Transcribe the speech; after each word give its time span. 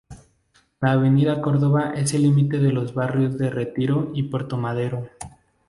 La 0.79 0.93
avenida 0.93 1.41
Córdoba 1.43 1.91
es 1.95 2.15
el 2.15 2.23
límite 2.23 2.57
de 2.57 2.71
los 2.71 2.95
barrios 2.95 3.37
de 3.37 3.51
Retiro 3.51 4.09
y 4.15 4.23
Puerto 4.23 4.57
Madero. 4.57 5.07